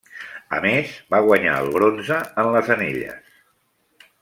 A 0.59 0.61
més 0.63 0.93
va 1.15 1.19
guanyar 1.25 1.59
el 1.65 1.69
bronze 1.77 2.19
en 2.45 2.51
les 2.57 2.73
anelles. 2.79 3.31